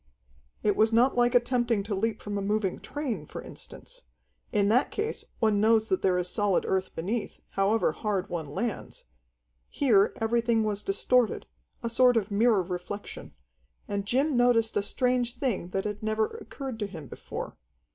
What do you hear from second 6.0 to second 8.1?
there is solid earth beneath, however